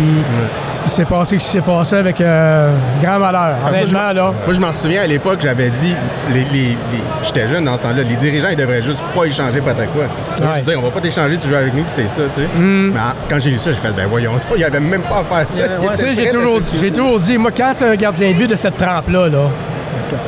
il 0.87 0.89
s'est 0.89 1.05
passé 1.05 1.37
ce 1.37 1.43
qui 1.45 1.51
s'est 1.51 1.61
passé 1.61 1.95
avec 1.97 2.21
euh, 2.21 2.71
grand 3.03 3.19
malheur. 3.19 3.55
Honnêtement, 3.67 4.09
je, 4.11 4.15
là. 4.15 4.31
Moi, 4.45 4.53
je 4.53 4.61
m'en 4.61 4.71
souviens 4.71 5.01
à 5.01 5.07
l'époque, 5.07 5.39
j'avais 5.41 5.69
dit, 5.69 5.93
les, 6.29 6.39
les- 6.45 6.47
les- 6.69 6.77
j'étais 7.23 7.47
jeune 7.47 7.65
dans 7.65 7.75
ce 7.75 7.83
temps-là, 7.83 8.03
les 8.03 8.15
dirigeants, 8.15 8.47
ils 8.49 8.55
devraient 8.55 8.81
juste 8.81 9.01
pas 9.13 9.25
échanger 9.25 9.59
Patrick 9.59 9.89
Roy. 9.93 10.03
Donc, 10.37 10.47
Ouais. 10.47 10.53
Je 10.55 10.59
disais, 10.59 10.75
on 10.77 10.81
va 10.81 10.89
pas 10.89 11.01
t'échanger, 11.01 11.37
tu 11.37 11.49
joues 11.49 11.55
avec 11.55 11.73
nous, 11.73 11.83
puis 11.83 11.91
c'est 11.93 12.07
ça, 12.07 12.21
tu 12.33 12.41
sais. 12.41 12.47
Mm. 12.57 12.91
Mais 12.93 12.99
quand 13.29 13.39
j'ai 13.39 13.49
lu 13.51 13.57
ça, 13.57 13.71
j'ai 13.73 13.79
fait, 13.79 13.91
ben 13.93 14.07
voyons, 14.09 14.31
il 14.55 14.61
y 14.61 14.63
avait 14.63 14.79
même 14.79 15.01
pas 15.03 15.19
à 15.19 15.23
faire 15.23 15.47
ça. 15.47 15.63
Tu 15.91 15.97
sais, 15.97 16.13
j'ai 16.13 16.91
toujours, 16.91 17.19
dit, 17.19 17.37
moi, 17.37 17.51
quand 17.55 17.73
t'as 17.77 17.89
un 17.89 17.95
gardien 17.95 18.31
de 18.31 18.37
but 18.37 18.47
de 18.47 18.55
cette 18.55 18.77
trempe-là, 18.77 19.27
là, 19.27 19.39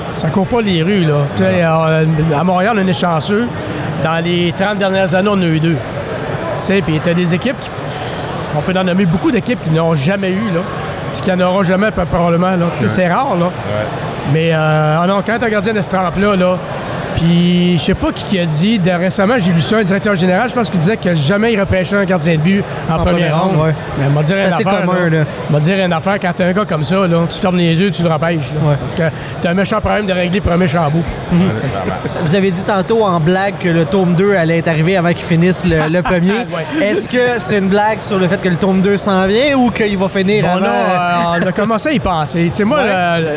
ça 0.10 0.28
court 0.30 0.48
pas 0.48 0.62
les 0.62 0.84
rues, 0.84 1.06
là. 1.06 1.22
Tu 1.38 1.44
sais, 1.44 1.62
euh, 1.64 2.06
à 2.38 2.44
Montréal, 2.44 2.78
on 2.84 2.86
est 2.88 2.94
chanceux. 2.94 3.48
Dans 4.04 4.22
les 4.24 4.54
30 4.56 4.78
dernières 4.78 5.16
années, 5.16 5.30
on 5.32 5.42
a 5.42 5.46
eu 5.46 5.60
deux. 5.60 5.76
Tu 6.60 6.66
sais, 6.66 6.82
puis 6.82 7.00
t'as 7.02 7.14
des 7.14 7.34
équipes 7.34 7.60
qui... 7.62 7.70
On 8.58 8.62
peut 8.62 8.74
en 8.78 8.84
nommer 8.84 9.06
beaucoup 9.06 9.32
d'équipes 9.32 9.64
qui 9.64 9.70
n'ont 9.72 9.96
jamais 9.96 10.32
eu, 10.32 10.50
là. 10.54 10.62
Puis 11.14 11.22
qui 11.22 11.32
n'en 11.32 11.40
auront 11.48 11.64
jamais, 11.64 11.92
p- 11.92 12.02
probablement, 12.10 12.52
là. 12.52 12.66
C'est 12.88 13.08
rare, 13.08 13.36
là. 13.36 13.48
Mais, 14.34 14.52
euh, 14.54 15.06
non, 15.08 15.22
quand 15.26 15.42
un 15.42 15.50
gardien 15.50 15.74
de 15.74 15.82
cette 15.82 15.92
trempe-là, 15.92 16.36
là, 16.36 16.58
puis 17.20 17.78
je 17.78 17.84
sais 17.84 17.94
pas 17.94 18.12
qui, 18.12 18.26
qui 18.26 18.40
a 18.40 18.46
dit, 18.46 18.80
de- 18.80 18.92
récemment, 18.92 19.36
j'ai 19.38 19.52
lu 19.52 19.62
ça, 19.62 19.78
un 19.78 19.84
directeur 19.84 20.16
général, 20.16 20.48
je 20.50 20.54
pense 20.54 20.70
qu'il 20.70 20.80
disait 20.80 20.98
que 20.98 21.14
jamais 21.14 21.54
il 21.54 21.60
repêchait 21.60 21.96
un 21.98 22.06
gardien 22.06 22.36
de 22.36 22.42
but 22.42 22.64
en, 22.90 22.96
En 22.96 23.00
première 23.00 23.44
ronde. 23.44 23.58
ouais. 23.62 23.74
Mais 23.98 24.06
m'a 24.14 24.24
dire 24.24 24.36
C'est 24.36 24.48
une 24.48 24.54
assez 24.54 24.68
affaire, 24.68 24.86
commun, 24.86 25.10
là. 25.10 25.24
m'a 25.50 25.60
dire 25.60 25.86
une 25.86 25.94
affaire, 25.94 26.18
quand 26.22 26.32
t'as 26.36 26.46
un 26.46 26.52
gars 26.54 26.66
comme 26.66 26.84
ça, 26.84 27.08
là, 27.08 27.18
tu 27.30 27.38
fermes 27.40 27.58
les 27.58 27.80
yeux, 27.80 27.92
tu 27.92 28.04
le 28.04 28.10
repêches. 28.12 28.52
là. 28.54 28.70
Ouais. 28.70 28.76
Parce 28.80 28.96
que 28.96 29.04
t'as 29.42 29.52
un 29.52 29.54
méchant 29.54 29.80
problème 29.82 30.06
de 30.06 30.14
régler 30.14 30.42
pour 30.42 30.52
un 30.52 30.58
méchant 30.58 30.90
bout. 30.90 31.04
Vous 32.24 32.36
avez 32.36 32.52
dit 32.52 32.64
tantôt 32.64 33.04
en 33.04 33.20
blague 33.20 33.56
que 33.60 33.70
le 33.70 33.86
tome 33.86 34.16
2 34.16 34.36
allait 34.36 34.60
être 34.60 34.68
arrivé 34.68 34.98
avant 34.98 35.10
qu'il 35.14 35.26
finisse 35.26 35.64
le, 35.66 35.90
le 35.92 36.02
premier. 36.02 36.30
Ouais. 36.50 36.86
Est-ce 36.88 37.08
que 37.10 37.40
c'est 37.40 37.58
une 37.58 37.70
blague 37.70 38.02
sur 38.02 38.18
le 38.18 38.28
fait 38.28 38.42
que 38.42 38.50
le 38.50 38.56
tome 38.56 38.82
2 38.82 38.98
s'en 38.98 39.28
vient 39.28 39.56
ou 39.58 39.70
qu'il 39.72 39.98
va 39.98 40.10
finir 40.10 40.44
Bon, 40.46 40.52
avant? 40.52 40.60
là, 40.62 40.70
euh, 41.36 41.40
on 41.44 41.48
a 41.48 41.52
commencé 41.52 41.90
à 41.90 41.92
y 41.92 42.00
penser. 42.00 42.48
Tu 42.50 42.54
sais, 42.56 42.64
moi, 42.64 42.80
le- 42.84 43.22
le- 43.24 43.30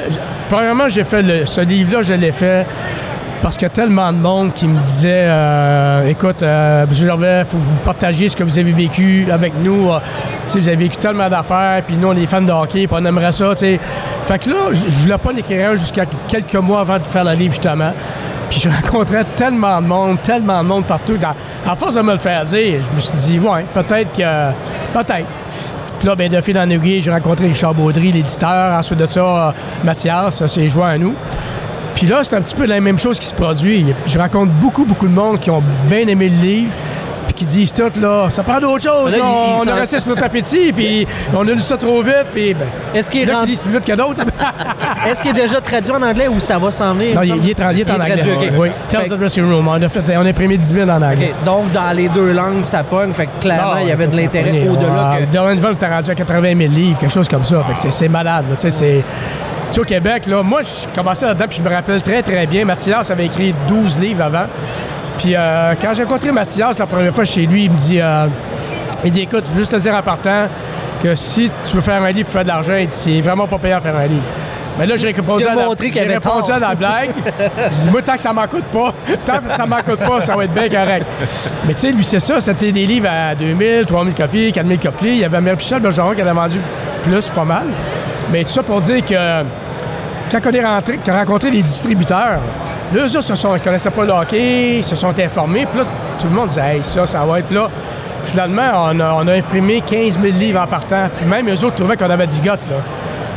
premièrement, 0.49 0.88
j'ai 0.88 1.05
fait 1.05 1.23
le- 1.23 1.44
ce 1.46 1.61
livre-là, 1.61 2.02
je 2.02 2.14
l'ai 2.14 2.32
fait 2.32 2.67
parce 3.42 3.56
qu'il 3.56 3.66
y 3.66 3.70
a 3.70 3.74
tellement 3.74 4.12
de 4.12 4.18
monde 4.18 4.54
qui 4.54 4.68
me 4.68 4.78
disait 4.78 5.26
euh, 5.26 6.06
écoute, 6.06 6.42
euh, 6.42 6.84
M. 6.84 6.94
Gervais, 6.94 7.44
faut 7.44 7.56
que 7.56 7.62
vous 7.62 7.80
partagiez 7.84 8.28
ce 8.28 8.36
que 8.36 8.44
vous 8.44 8.58
avez 8.58 8.70
vécu 8.70 9.26
avec 9.30 9.52
nous. 9.62 9.90
Euh, 9.90 9.98
vous 10.46 10.68
avez 10.68 10.76
vécu 10.76 10.96
tellement 10.96 11.28
d'affaires, 11.28 11.82
puis 11.84 11.96
nous, 11.96 12.08
on 12.08 12.16
est 12.16 12.26
fans 12.26 12.40
de 12.40 12.52
hockey, 12.52 12.86
puis 12.86 12.96
on 12.98 13.04
aimerait 13.04 13.32
ça. 13.32 13.52
Fait 13.54 13.78
que 14.38 14.48
là, 14.48 14.56
je 14.72 14.94
voulais 15.02 15.18
pas 15.18 15.32
en 15.32 15.36
écrire 15.36 15.70
un 15.70 15.74
jusqu'à 15.74 16.04
quelques 16.28 16.54
mois 16.54 16.80
avant 16.80 16.98
de 16.98 17.04
faire 17.04 17.24
le 17.24 17.32
livre, 17.32 17.52
justement. 17.54 17.92
Puis 18.48 18.60
je 18.60 18.68
rencontrais 18.82 19.24
tellement 19.36 19.82
de 19.82 19.86
monde, 19.86 20.22
tellement 20.22 20.62
de 20.62 20.68
monde 20.68 20.84
partout. 20.84 21.16
À 21.66 21.74
force 21.74 21.96
de 21.96 22.02
me 22.02 22.12
le 22.12 22.18
faire 22.18 22.44
dire, 22.44 22.80
je 22.80 22.94
me 22.94 23.00
suis 23.00 23.32
dit, 23.32 23.38
ouais, 23.40 23.64
peut-être 23.74 24.12
que. 24.12 24.52
Peut-être. 24.92 25.26
Puis 25.98 26.08
là, 26.08 26.14
ben, 26.14 26.30
de 26.30 26.40
fil 26.40 26.58
en 26.58 26.68
aiguille, 26.68 27.00
j'ai 27.00 27.12
rencontré 27.12 27.46
Richard 27.48 27.74
Baudry, 27.74 28.12
l'éditeur. 28.12 28.72
Ensuite 28.78 28.98
de 28.98 29.06
ça, 29.06 29.52
Mathias, 29.84 30.46
s'est 30.46 30.68
joint 30.68 30.90
à 30.90 30.98
nous. 30.98 31.14
Puis 31.94 32.06
là, 32.06 32.20
c'est 32.22 32.34
un 32.36 32.40
petit 32.40 32.54
peu 32.54 32.66
la 32.66 32.80
même 32.80 32.98
chose 32.98 33.18
qui 33.18 33.26
se 33.26 33.34
produit. 33.34 33.86
Je 34.06 34.18
rencontre 34.18 34.52
beaucoup, 34.52 34.84
beaucoup 34.84 35.06
de 35.08 35.14
monde 35.14 35.38
qui 35.40 35.50
ont 35.50 35.62
bien 35.88 36.06
aimé 36.08 36.28
le 36.28 36.36
livre, 36.46 36.72
puis 37.26 37.34
qui 37.34 37.44
disent 37.44 37.72
tout, 37.72 37.90
là, 38.00 38.28
ça 38.30 38.42
prend 38.42 38.58
d'autres 38.60 38.82
choses. 38.82 39.12
Là, 39.12 39.18
là, 39.18 39.24
il- 39.24 39.62
il 39.64 39.68
on 39.70 39.72
a 39.72 39.74
resté 39.76 40.00
sur 40.00 40.08
notre 40.10 40.24
appétit, 40.24 40.72
puis 40.72 41.06
on 41.34 41.46
a 41.46 41.52
lu 41.52 41.60
ça 41.60 41.76
trop 41.76 42.02
vite, 42.02 42.26
puis 42.34 42.54
ben, 42.54 42.66
Est-ce 42.94 43.08
qu'il 43.10 43.28
est, 43.28 43.46
lisent 43.46 43.60
plus 43.60 43.72
vite 43.72 43.84
que 43.84 43.92
d'autres. 43.92 44.22
est-ce 45.08 45.22
qu'il 45.22 45.30
est 45.30 45.40
déjà 45.42 45.60
traduit 45.60 45.92
en 45.92 46.02
anglais 46.02 46.28
ou 46.28 46.40
ça 46.40 46.58
va 46.58 46.70
s'en 46.70 46.94
venir? 46.94 47.14
non, 47.14 47.22
il, 47.22 47.50
est, 47.50 47.60
en- 47.60 47.70
est 47.70 47.90
en 47.90 47.94
anglais. 47.94 48.16
traduit, 48.16 48.32
ok. 48.32 48.52
Oui, 48.58 48.68
Fait 48.88 48.96
Tales 48.96 49.12
of 49.12 49.18
Dressing 49.20 49.44
Room. 49.52 49.68
On 49.68 49.80
a, 49.82 49.88
fait, 49.88 50.02
on 50.16 50.24
a 50.26 50.28
imprimé 50.28 50.56
10 50.58 50.66
000 50.74 50.88
en 50.90 51.00
anglais. 51.02 51.34
Donc, 51.44 51.70
dans 51.72 51.94
les 51.96 52.08
deux 52.08 52.32
langues, 52.32 52.64
ça 52.64 52.82
pogne. 52.82 53.12
Fait 53.12 53.26
que 53.26 53.40
clairement, 53.40 53.78
il 53.82 53.88
y 53.88 53.92
avait 53.92 54.06
de 54.08 54.16
l'intérêt 54.16 54.66
au-delà 54.68 55.18
que... 55.20 55.32
Dorenville, 55.32 55.76
t'as 55.78 55.88
rendu 55.96 56.10
à 56.10 56.14
80 56.14 56.56
000 56.58 56.72
livres, 56.72 56.98
quelque 56.98 57.12
chose 57.12 57.28
comme 57.28 57.44
ça. 57.44 57.62
Fait 57.64 57.88
que 57.88 57.92
c'est- 57.92 58.08
malade. 58.08 58.44
Tu 58.54 58.56
sais, 58.60 58.70
c'est. 58.70 59.04
Tu 59.72 59.76
sais, 59.76 59.80
au 59.80 59.84
Québec, 59.84 60.26
là, 60.26 60.42
moi, 60.42 60.60
je 60.60 60.86
commençais 60.94 61.24
là-dedans, 61.24 61.46
puis 61.48 61.56
je 61.56 61.62
me 61.62 61.74
rappelle 61.74 62.02
très, 62.02 62.22
très 62.22 62.46
bien. 62.46 62.66
Mathias 62.66 63.10
avait 63.10 63.24
écrit 63.24 63.54
12 63.69 64.00
livres 64.00 64.22
avant. 64.22 64.44
Puis 65.16 65.34
euh, 65.34 65.72
quand 65.80 65.94
j'ai 65.94 66.02
rencontré 66.02 66.30
Mathias 66.30 66.78
la 66.78 66.84
première 66.84 67.14
fois 67.14 67.24
chez 67.24 67.46
lui, 67.46 67.64
il 67.64 67.70
me 67.70 67.76
dit, 67.78 67.98
euh, 67.98 68.26
il 69.02 69.10
dit, 69.10 69.22
écoute, 69.22 69.44
je 69.46 69.52
veux 69.52 69.60
juste 69.60 69.72
te 69.72 69.76
dire 69.76 69.94
en 69.94 70.02
partant 70.02 70.46
que 71.02 71.14
si 71.14 71.50
tu 71.64 71.76
veux 71.76 71.80
faire 71.80 72.02
un 72.02 72.10
livre 72.10 72.26
pour 72.26 72.34
faire 72.34 72.42
de 72.42 72.48
l'argent, 72.48 72.74
il 72.74 72.86
dit, 72.86 72.94
c'est 72.94 73.20
vraiment 73.22 73.46
pas 73.46 73.56
payant 73.56 73.78
à 73.78 73.80
faire 73.80 73.96
un 73.96 74.08
livre. 74.08 74.22
Mais 74.78 74.84
là, 74.84 74.94
j'ai 74.98 75.06
répondu, 75.06 75.42
tu 75.42 75.48
à 75.48 75.54
la, 75.54 75.69
j'ai 75.80 76.00
avait 76.00 76.14
répondu 76.16 76.52
à 76.52 76.58
la 76.58 76.74
blague. 76.74 77.10
Je 77.72 77.78
dis, 77.78 77.88
moi, 77.88 78.02
tant 78.02 78.16
que 78.16 78.20
ça 78.20 78.34
m'en 78.34 78.46
coûte 78.46 78.64
pas, 78.64 78.92
tant 79.24 79.38
que 79.38 79.52
ça 79.52 79.64
m'en 79.64 79.76
coûte 79.76 80.00
pas, 80.00 80.20
ça 80.20 80.36
va 80.36 80.44
être 80.44 80.52
bien 80.52 80.69
correct. 80.69 81.06
Mais 81.66 81.72
tu 81.72 81.80
sais, 81.80 81.92
lui, 81.92 82.04
c'est 82.04 82.20
ça, 82.20 82.42
c'était 82.42 82.72
des 82.72 82.84
livres 82.84 83.08
à 83.10 83.34
2000, 83.34 83.86
3000 83.86 84.12
copies, 84.12 84.52
4000 84.52 84.78
copies. 84.78 85.06
Il 85.06 85.19
y 85.20 85.24
avait 85.24 85.40
Michel 85.40 85.80
Bergeron 85.80 86.14
qui 86.14 86.22
en 86.22 86.26
a 86.26 86.32
vendu 86.34 86.60
plus, 87.04 87.30
pas 87.30 87.44
mal. 87.44 87.64
Mais 88.30 88.44
tout 88.44 88.50
ça 88.50 88.62
pour 88.62 88.80
dire 88.80 89.04
que 89.04 89.44
quand 90.40 90.50
on 90.50 90.52
est 90.52 90.64
rentré, 90.64 90.99
qu'on 91.05 91.12
a 91.12 91.19
rencontré 91.19 91.50
les 91.50 91.62
distributeurs, 91.62 92.38
là, 92.94 93.06
eux 93.06 93.17
autres, 93.17 93.56
ils 93.56 93.61
connaissaient 93.61 93.90
pas 93.90 94.05
le 94.05 94.12
hockey, 94.12 94.79
ils 94.79 94.84
se 94.84 94.96
sont 94.96 95.19
informés, 95.19 95.67
puis 95.67 95.81
là, 95.81 95.84
tout 96.19 96.26
le 96.26 96.32
monde 96.34 96.49
disait, 96.49 96.76
hey, 96.76 96.82
ça, 96.82 97.06
ça 97.06 97.25
va 97.25 97.40
être 97.40 97.50
là. 97.50 97.69
Finalement, 98.25 98.87
on 98.93 99.00
a, 99.00 99.14
on 99.14 99.26
a 99.26 99.32
imprimé 99.34 99.81
15 99.81 100.19
000 100.20 100.37
livres 100.38 100.61
en 100.61 100.67
partant, 100.67 101.08
puis 101.17 101.27
même 101.27 101.48
eux 101.48 101.65
autres 101.65 101.74
trouvaient 101.77 101.96
qu'on 101.96 102.10
avait 102.10 102.27
du 102.27 102.41
guts, 102.41 102.48
là. 102.48 102.77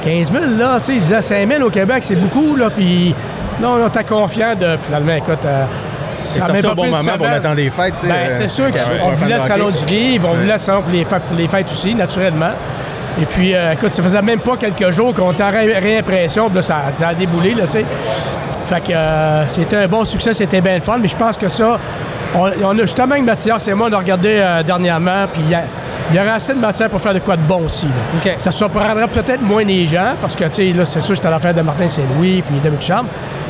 15 0.04 0.32
000, 0.32 0.44
là, 0.58 0.78
tu 0.78 0.86
sais, 0.86 0.94
ils 0.94 1.02
disaient 1.02 1.22
5 1.22 1.52
000 1.52 1.64
au 1.64 1.70
Québec, 1.70 2.04
c'est 2.04 2.16
beaucoup, 2.16 2.56
là, 2.56 2.70
puis 2.70 3.14
non, 3.60 3.82
on 3.84 3.88
était 3.88 4.04
confiant 4.04 4.54
de, 4.56 4.78
finalement, 4.86 5.14
écoute, 5.16 5.44
euh, 5.46 5.66
C'est 6.16 6.42
sorti 6.42 6.62
pas 6.62 6.72
au 6.72 6.76
bon 6.76 6.86
moment 6.86 6.98
pour 6.98 7.12
semaine. 7.14 7.34
le 7.34 7.42
temps 7.42 7.56
des 7.56 7.70
fêtes. 7.70 7.94
tu 8.00 8.08
sais, 8.08 8.14
Ben, 8.14 8.20
euh, 8.30 8.32
c'est 8.32 8.48
sûr 8.50 8.66
y 8.70 8.78
avait 8.78 9.00
qu'on 9.00 9.10
voulait 9.12 9.36
le 9.38 9.42
salon 9.42 9.66
hockey. 9.68 9.86
du 9.86 9.94
livre, 9.94 10.30
on 10.32 10.36
voulait 10.36 10.54
le 10.54 10.60
salon 10.60 10.82
pour 10.82 10.92
les, 10.92 11.06
fêtes, 11.06 11.24
pour 11.24 11.38
les 11.38 11.48
fêtes 11.48 11.72
aussi, 11.72 11.96
naturellement. 11.96 12.52
Et 13.22 13.26
puis, 13.26 13.56
euh, 13.56 13.72
écoute, 13.74 13.94
ça 13.94 14.04
faisait 14.04 14.22
même 14.22 14.40
pas 14.40 14.58
quelques 14.58 14.92
jours 14.92 15.14
qu'on 15.14 15.32
était 15.32 15.44
en 15.44 15.50
ré- 15.52 15.80
réimpression, 15.80 16.48
puis 16.48 16.58
là, 16.58 16.62
ça, 16.62 16.76
a- 16.76 16.98
ça 17.00 17.08
a 17.10 17.14
déboulé, 17.14 17.54
là, 17.54 17.64
tu 17.64 17.70
sais. 17.70 17.86
Fait 18.66 18.82
que 18.82 18.92
euh, 18.94 19.48
c'était 19.48 19.78
un 19.78 19.88
bon 19.88 20.04
succès, 20.04 20.34
c'était 20.34 20.60
bien 20.60 20.76
le 20.76 20.82
fun, 20.82 20.98
mais 21.00 21.08
je 21.08 21.16
pense 21.16 21.38
que 21.38 21.48
ça, 21.48 21.78
on, 22.36 22.50
on 22.64 22.78
a 22.78 22.82
justement 22.82 23.12
avec 23.14 23.24
Mathias 23.24 23.68
et 23.68 23.74
moi, 23.74 23.88
on 23.90 23.94
a 23.94 23.98
regardé 24.00 24.30
euh, 24.40 24.64
dernièrement, 24.64 25.26
puis 25.32 25.42
il 25.46 25.52
y 25.52 25.58
y 26.16 26.20
aurait 26.20 26.30
assez 26.32 26.54
de 26.54 26.60
matière 26.60 26.90
pour 26.90 27.02
faire 27.02 27.14
de 27.16 27.20
quoi 27.20 27.36
de 27.36 27.42
bon 27.42 27.66
aussi. 27.66 27.88
là. 27.88 27.94
OK. 28.24 28.34
Ça 28.38 28.52
surprendrait 28.52 29.08
peut-être 29.08 29.42
moins 29.42 29.64
les 29.64 29.88
gens, 29.88 30.14
parce 30.22 30.36
que, 30.36 30.44
tu 30.46 30.52
sais, 30.52 30.72
là, 30.74 30.84
c'est 30.86 31.00
sûr, 31.00 31.16
c'était 31.16 31.30
l'affaire 31.30 31.54
de 31.54 31.62
Martin 31.62 31.88
Saint-Louis, 31.88 32.44
puis 32.46 32.60
de 32.60 32.72
Charme. 32.82 33.08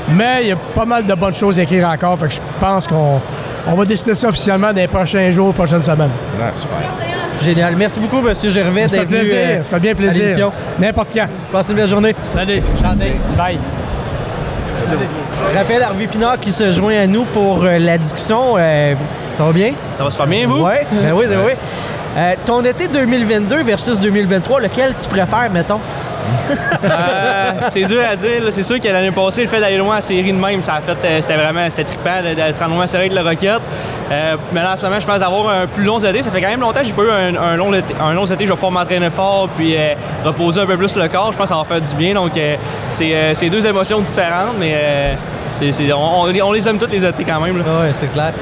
Mais 0.09 0.43
il 0.43 0.47
y 0.49 0.51
a 0.51 0.55
pas 0.55 0.85
mal 0.85 1.05
de 1.05 1.13
bonnes 1.15 1.33
choses 1.33 1.57
à 1.59 1.63
écrire 1.63 1.87
encore, 1.89 2.17
fait 2.19 2.27
que 2.27 2.33
je 2.35 2.39
pense 2.59 2.87
qu'on 2.87 3.19
on 3.67 3.73
va 3.73 3.83
décider 3.85 4.13
ça 4.13 4.27
officiellement 4.27 4.67
dans 4.67 4.75
les 4.75 4.87
prochains 4.87 5.31
jours, 5.31 5.51
prochaines 5.53 5.81
semaines. 5.81 6.11
Ouais, 6.39 6.51
super. 6.53 7.14
Génial. 7.43 7.75
Merci 7.75 7.99
beaucoup, 7.99 8.17
M. 8.27 8.33
Gervais, 8.49 8.87
Ça 8.87 8.95
fait 8.95 8.97
d'être 8.97 9.09
venu 9.09 9.19
plaisir, 9.19 9.37
euh, 9.39 9.61
ça 9.61 9.69
fait 9.69 9.79
bien 9.79 9.95
plaisir. 9.95 10.51
N'importe 10.79 11.09
quand. 11.13 11.27
Passez 11.51 11.71
une 11.71 11.77
belle 11.77 11.89
journée. 11.89 12.15
Salut, 12.29 12.61
chanté. 12.81 13.13
Bye. 13.37 13.57
Raphaël 15.53 15.83
Harvey-Pinard 15.83 16.39
qui 16.39 16.51
se 16.51 16.71
joint 16.71 16.97
à 16.97 17.07
nous 17.07 17.23
pour 17.25 17.63
euh, 17.63 17.77
la 17.79 17.97
discussion. 17.97 18.55
Euh, 18.57 18.93
ça 19.33 19.43
va 19.43 19.51
bien? 19.51 19.73
Ça 19.97 20.03
va 20.03 20.11
super 20.11 20.27
bien, 20.27 20.47
vous? 20.47 20.63
Oui, 20.63 20.73
ben 20.91 21.13
oui, 21.13 21.25
ben 21.27 21.39
oui. 21.45 21.51
Euh, 22.17 22.33
ton 22.45 22.63
été 22.63 22.87
2022 22.87 23.63
versus 23.63 23.99
2023, 23.99 24.61
lequel 24.61 24.93
tu 24.99 25.07
préfères, 25.09 25.49
mettons? 25.51 25.79
Euh, 26.83 27.51
c'est 27.69 27.83
dur 27.83 28.01
à 28.09 28.15
dire. 28.15 28.41
C'est 28.49 28.63
sûr 28.63 28.79
que 28.79 28.87
l'année 28.87 29.11
passée, 29.11 29.43
le 29.43 29.47
fait 29.47 29.59
d'aller 29.59 29.77
loin 29.77 29.97
en 29.97 30.01
série 30.01 30.31
de 30.31 30.37
même, 30.37 30.61
ça 30.63 30.75
a 30.75 30.81
fait, 30.81 30.97
euh, 31.03 31.21
c'était 31.21 31.35
vraiment 31.35 31.69
c'était 31.69 31.83
trippant 31.85 32.21
de 32.21 32.53
se 32.53 32.59
rendre 32.59 32.75
loin 32.75 32.83
en 32.83 32.87
série 32.87 33.05
avec 33.07 33.13
le 33.13 33.21
Rocket. 33.27 33.61
Euh, 34.11 34.35
mais 34.51 34.61
là, 34.61 34.73
en 34.73 34.75
ce 34.75 34.83
moment, 34.85 34.99
je 34.99 35.05
pense 35.05 35.21
avoir 35.21 35.49
un 35.49 35.67
plus 35.67 35.83
long 35.83 35.97
été. 35.99 36.21
Ça 36.21 36.31
fait 36.31 36.41
quand 36.41 36.49
même 36.49 36.61
longtemps 36.61 36.81
que 36.81 36.85
j'ai 36.85 36.93
pas 36.93 37.03
eu 37.03 37.35
un, 37.37 37.55
long 37.55 37.73
été. 37.73 37.93
Un 37.99 38.13
long 38.13 38.25
été, 38.25 38.45
je 38.45 38.49
vais 38.49 38.55
pouvoir 38.55 38.71
m'entraîner 38.71 39.09
fort 39.09 39.49
puis 39.57 39.75
reposer 40.23 40.61
un 40.61 40.65
peu 40.65 40.77
plus 40.77 40.95
le 40.97 41.07
corps. 41.07 41.31
Je 41.31 41.37
pense 41.37 41.49
que 41.49 41.55
ça 41.55 41.59
va 41.59 41.63
faire 41.63 41.81
du 41.81 41.95
bien. 41.95 42.13
Donc, 42.13 42.31
c'est 42.89 43.49
deux 43.49 43.65
émotions 43.65 43.99
différentes, 43.99 44.55
mais 44.59 45.17
on, 45.93 46.27
on 46.43 46.51
les- 46.51 46.67
aime 46.67 46.77
tous 46.77 46.91
les 46.91 47.03
étés 47.03 47.23
quand 47.23 47.39
même. 47.41 47.55
Oui, 47.57 47.89
c'est 47.93 48.11
clair. 48.11 48.33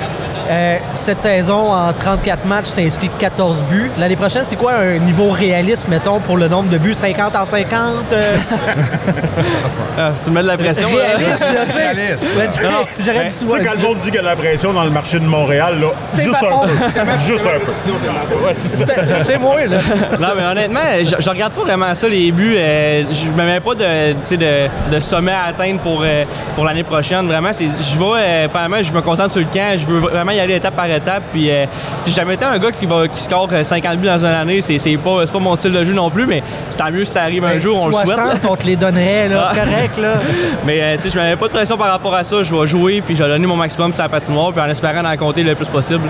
Euh, 0.49 0.77
cette 0.95 1.19
saison, 1.19 1.71
en 1.71 1.93
34 1.93 2.45
matchs, 2.45 2.73
tu 2.75 2.81
inscrit 2.81 3.09
14 3.17 3.63
buts. 3.63 3.89
L'année 3.97 4.15
prochaine, 4.15 4.43
c'est 4.45 4.55
quoi 4.57 4.73
un 4.73 4.97
niveau 4.97 5.29
réaliste, 5.29 5.87
mettons, 5.87 6.19
pour 6.19 6.37
le 6.37 6.47
nombre 6.47 6.69
de 6.69 6.77
buts? 6.77 6.93
50 6.93 7.35
en 7.35 7.45
50? 7.45 7.79
euh, 8.11 8.21
Ah, 9.97 10.09
tu 10.23 10.29
me 10.31 10.35
mets 10.35 10.41
de 10.41 10.47
la 10.47 10.57
pression. 10.57 10.89
là. 10.89 11.03
réaliste, 11.17 11.39
là, 11.41 11.65
tu 11.67 11.71
sais. 11.71 11.77
Réaliste. 11.91 12.27
Ouais, 12.35 12.47
tu 12.47 12.53
sais, 12.53 12.61
J'aurais 13.05 13.19
ben, 13.19 13.27
dit 13.27 13.45
Tu 13.45 13.51
sais, 13.51 13.63
quand 13.63 13.73
le 13.73 13.81
monde 13.87 13.97
dit 13.99 14.05
qu'il 14.07 14.15
y 14.15 14.17
a 14.17 14.21
de 14.21 14.25
la 14.27 14.35
pression 14.35 14.73
dans 14.73 14.83
le 14.83 14.89
marché 14.89 15.19
de 15.19 15.25
Montréal, 15.25 15.79
là, 15.79 15.87
C'est 16.07 16.23
juste 16.23 16.41
ma 16.41 16.47
un 16.47 16.61
peu. 16.65 16.67
Juste 17.27 17.45
un 17.45 18.25
peu. 18.25 19.21
C'est 19.21 19.37
moi, 19.37 19.65
là. 19.65 19.77
Non, 20.19 20.29
mais 20.35 20.43
honnêtement, 20.45 20.79
je, 20.99 21.15
je 21.19 21.29
regarde 21.29 21.53
pas 21.53 21.61
vraiment 21.61 21.93
ça, 21.93 22.07
les 22.09 22.31
buts. 22.31 22.55
Euh, 22.57 23.03
je 23.11 23.29
me 23.29 23.45
mets 23.45 23.59
pas 23.59 23.75
de, 23.75 24.13
de, 24.35 24.95
de 24.95 24.99
sommet 24.99 25.31
à 25.31 25.49
atteindre 25.49 25.79
pour, 25.79 26.01
euh, 26.03 26.23
pour 26.55 26.65
l'année 26.65 26.83
prochaine. 26.83 27.27
Vraiment, 27.27 27.53
c'est, 27.53 27.65
je 27.65 27.97
vais, 27.99 28.05
euh, 28.17 28.47
premièrement, 28.47 28.81
je 28.81 28.91
me 28.91 29.01
concentre 29.01 29.31
sur 29.31 29.41
le 29.41 29.47
camp. 29.53 29.77
Je 29.77 29.85
veux 29.85 29.99
vraiment 29.99 30.31
y 30.33 30.39
aller 30.39 30.55
étape 30.55 30.75
par 30.75 30.85
étape. 30.89 31.23
Puis, 31.31 31.49
euh, 31.51 31.65
j'ai 32.05 32.11
jamais 32.11 32.33
été 32.35 32.45
un 32.45 32.57
gars 32.57 32.71
qui, 32.71 32.85
va, 32.85 33.07
qui 33.07 33.21
score 33.21 33.47
euh, 33.51 33.63
50 33.63 33.97
buts 33.97 34.07
dans 34.07 34.19
une 34.25 34.31
année. 34.31 34.61
C'est, 34.61 34.77
c'est, 34.77 34.97
pas, 34.97 35.25
c'est 35.25 35.31
pas 35.33 35.39
mon 35.39 35.55
style 35.55 35.71
de 35.73 35.83
jeu 35.83 35.93
non 35.93 36.09
plus, 36.09 36.25
mais 36.25 36.41
c'est 36.69 36.77
tant 36.77 36.91
mieux 36.91 37.05
si 37.05 37.11
ça 37.13 37.23
arrive 37.23 37.43
un 37.45 37.59
jour, 37.59 37.79
on 37.81 37.87
le 37.87 37.93
souhaite. 37.93 38.07
60, 38.07 38.45
on 38.49 38.55
te 38.55 38.65
les 38.65 38.75
donnerait, 38.75 39.29
là. 39.29 39.49
C'est 39.53 39.59
Ah. 39.59 39.65
correct, 39.65 39.97
là. 39.99 40.13
Mais 40.65 40.81
euh, 40.81 40.95
tu 40.95 41.03
sais, 41.03 41.09
je 41.09 41.19
mets 41.19 41.35
pas 41.35 41.47
de 41.47 41.53
pression 41.53 41.77
par 41.77 41.87
rapport 41.91 42.13
à 42.15 42.23
ça. 42.23 42.41
Je 42.43 42.55
vais 42.55 42.67
jouer, 42.67 43.01
puis 43.05 43.15
je 43.15 43.23
vais 43.23 43.29
donner 43.29 43.47
mon 43.47 43.55
maximum 43.55 43.91
sur 43.93 44.03
la 44.03 44.09
patinoire, 44.09 44.51
puis 44.51 44.61
en 44.61 44.69
espérant 44.69 45.03
en 45.05 45.17
compter 45.17 45.43
le 45.43 45.55
plus 45.55 45.67
possible. 45.67 46.07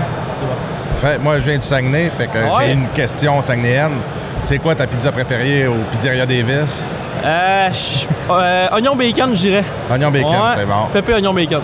Fait, 0.98 1.18
moi, 1.18 1.38
je 1.38 1.44
viens 1.44 1.56
du 1.58 1.66
Saguenay, 1.66 2.08
fait 2.10 2.26
que 2.28 2.38
Ouais. 2.38 2.66
j'ai 2.66 2.72
une 2.72 2.86
question 2.88 3.40
saguenéenne. 3.40 3.92
C'est 4.42 4.58
quoi 4.58 4.74
ta 4.74 4.86
pizza 4.86 5.10
préférée 5.10 5.66
au 5.66 5.74
Pizzeria 5.90 6.24
Davis? 6.26 6.94
Euh, 7.24 7.68
je- 7.72 8.06
euh, 8.30 8.66
oignon 8.72 8.94
bacon, 8.94 9.30
je 9.34 9.40
dirais. 9.40 9.64
Oignon 9.90 10.10
bacon, 10.10 10.30
Ouais, 10.30 10.54
c'est 10.56 10.66
bon. 10.66 10.86
Pépé, 10.92 11.14
oignon 11.14 11.32
bacon. 11.32 11.62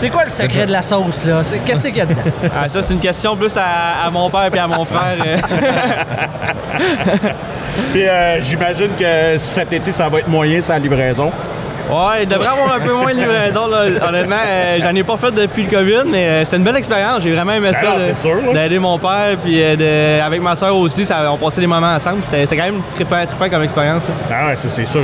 C'est 0.00 0.10
quoi 0.10 0.22
le 0.22 0.30
secret 0.30 0.64
de 0.64 0.70
la 0.70 0.84
sauce, 0.84 1.24
là? 1.24 1.42
Qu'est-ce 1.66 1.88
qu'il 1.88 1.96
y 1.96 2.00
a 2.00 2.06
dedans? 2.06 2.22
Ah, 2.56 2.68
ça, 2.68 2.80
c'est 2.82 2.94
une 2.94 3.00
question 3.00 3.36
plus 3.36 3.56
à, 3.56 4.06
à 4.06 4.10
mon 4.12 4.30
père 4.30 4.48
et 4.54 4.58
à 4.60 4.68
mon 4.68 4.84
frère. 4.84 5.16
Puis 7.92 8.06
euh, 8.06 8.40
j'imagine 8.40 8.90
que 8.96 9.36
cet 9.38 9.72
été, 9.72 9.90
ça 9.90 10.08
va 10.08 10.20
être 10.20 10.28
moyen 10.28 10.60
sans 10.60 10.78
livraison. 10.78 11.32
Ouais, 11.90 12.22
il 12.24 12.28
devrait 12.28 12.48
avoir 12.48 12.74
un 12.74 12.80
peu 12.80 12.92
moins 12.92 13.14
de 13.14 13.18
livraison. 13.20 13.66
Là. 13.66 13.84
Honnêtement, 14.08 14.36
euh, 14.46 14.78
j'en 14.82 14.94
ai 14.94 15.02
pas 15.02 15.16
fait 15.16 15.30
depuis 15.30 15.62
le 15.64 15.70
COVID, 15.70 16.02
mais 16.10 16.28
euh, 16.28 16.44
c'était 16.44 16.58
une 16.58 16.64
belle 16.64 16.76
expérience. 16.76 17.22
J'ai 17.22 17.32
vraiment 17.34 17.52
aimé 17.52 17.72
ça. 17.72 18.14
Sûr, 18.14 18.36
là. 18.46 18.52
D'aider 18.52 18.78
mon 18.78 18.98
père, 18.98 19.36
puis 19.42 19.62
euh, 19.62 19.76
de- 19.76 20.22
avec 20.24 20.42
ma 20.42 20.54
soeur 20.54 20.76
aussi, 20.76 21.04
ça, 21.04 21.30
on 21.32 21.36
passait 21.36 21.60
des 21.60 21.66
moments 21.66 21.94
ensemble. 21.94 22.18
C'était 22.22 22.56
quand 22.56 22.64
même 22.64 22.80
trippant, 22.94 23.24
trippant 23.26 23.48
comme 23.48 23.62
expérience. 23.62 24.04
ça. 24.04 24.12
Ah 24.30 24.48
ouais, 24.48 24.54
c'est 24.56 24.70
c'est 24.70 24.86
sûr. 24.86 25.00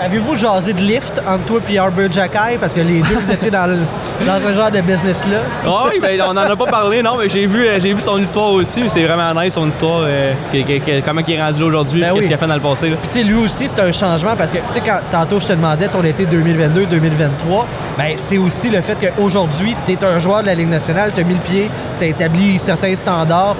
Avez-vous 0.00 0.36
jasé 0.36 0.72
de 0.72 0.80
lift 0.80 1.20
entre 1.26 1.44
toi 1.44 1.60
et 1.70 1.78
Arbor 1.78 2.10
Jacky? 2.10 2.56
Parce 2.60 2.74
que 2.74 2.80
les 2.80 3.00
deux, 3.00 3.14
vous 3.20 3.30
étiez 3.30 3.50
dans, 3.50 3.66
le- 3.66 3.78
dans 4.26 4.40
ce 4.40 4.52
genre 4.54 4.70
de 4.70 4.80
business-là. 4.80 5.38
Ah 5.66 5.84
oui, 5.90 5.98
ben, 6.00 6.20
on 6.22 6.30
en 6.30 6.36
a 6.36 6.56
pas 6.56 6.66
parlé, 6.66 7.02
non, 7.02 7.16
mais 7.18 7.28
j'ai 7.28 7.46
vu, 7.46 7.66
j'ai 7.78 7.92
vu 7.92 8.00
son 8.00 8.18
histoire 8.18 8.50
aussi. 8.52 8.82
mais 8.82 8.88
C'est 8.88 9.04
vraiment 9.04 9.40
nice, 9.40 9.54
son 9.54 9.68
histoire. 9.68 10.00
euh, 10.04 10.32
que- 10.52 10.62
que- 10.62 10.78
que- 10.84 11.00
comment 11.04 11.20
il 11.26 11.34
est 11.34 11.42
rendu 11.42 11.60
là 11.60 11.66
aujourd'hui, 11.66 12.00
Ben 12.00 12.10
oui. 12.10 12.16
qu'est-ce 12.16 12.26
qu'il 12.28 12.34
a 12.34 12.38
fait 12.38 12.46
dans 12.46 12.54
le 12.54 12.60
passé. 12.60 12.88
là. 12.90 12.96
Puis, 13.00 13.08
tu 13.08 13.18
sais, 13.20 13.24
lui 13.24 13.34
aussi, 13.36 13.68
c'est 13.68 13.80
un 13.80 13.92
changement 13.92 14.34
parce 14.36 14.50
que, 14.50 14.58
tu 14.58 14.64
sais, 14.72 14.80
quand 14.84 14.98
tantôt 15.10 15.38
je 15.40 15.46
te 15.46 15.52
demandais 15.52 15.88
ton 15.88 16.02
été 16.22 16.36
2022-2023, 16.36 17.64
ben, 17.98 18.14
c'est 18.16 18.38
aussi 18.38 18.70
le 18.70 18.80
fait 18.80 18.96
qu'aujourd'hui, 18.96 19.76
tu 19.84 19.92
es 19.92 20.04
un 20.04 20.18
joueur 20.18 20.42
de 20.42 20.46
la 20.46 20.54
Ligue 20.54 20.68
nationale, 20.68 21.12
tu 21.14 21.20
as 21.20 21.24
mis 21.24 21.34
le 21.34 21.40
pied, 21.40 21.70
tu 21.98 22.04
as 22.04 22.08
établi 22.08 22.58
certains 22.58 22.94
standards, 22.94 23.56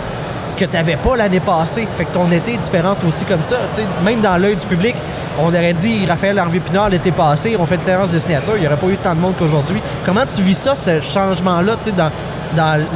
ce 0.46 0.56
que 0.56 0.64
tu 0.64 0.72
n'avais 0.72 0.96
pas 0.96 1.16
l'année 1.16 1.40
passée. 1.40 1.86
Fait 1.92 2.04
que 2.04 2.12
ton 2.12 2.30
été 2.30 2.54
est 2.54 2.58
différent 2.58 2.96
aussi 3.06 3.24
comme 3.24 3.42
ça. 3.42 3.56
Même 4.04 4.20
dans 4.20 4.36
l'œil 4.36 4.56
du 4.56 4.66
public, 4.66 4.94
on 5.38 5.48
aurait 5.48 5.74
dit 5.74 6.06
Raphaël 6.06 6.38
Harvey-Pinard 6.38 6.90
l'été 6.90 7.12
passé, 7.12 7.56
on 7.58 7.66
fait 7.66 7.76
une 7.76 7.80
séance 7.80 8.10
de 8.10 8.18
signature, 8.18 8.54
il 8.56 8.60
n'y 8.60 8.66
aurait 8.66 8.76
pas 8.76 8.86
eu 8.88 8.96
tant 8.96 9.14
de 9.14 9.20
monde 9.20 9.34
qu'aujourd'hui. 9.38 9.80
Comment 10.04 10.24
tu 10.24 10.42
vis 10.42 10.56
ça, 10.56 10.76
ce 10.76 11.00
changement-là, 11.00 11.76
tu 11.78 11.90
sais, 11.90 11.92
dans, 11.92 12.10